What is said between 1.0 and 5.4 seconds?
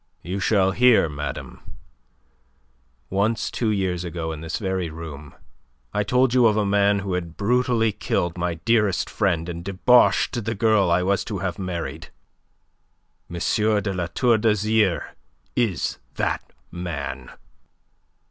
madame. Once, two years ago in this very room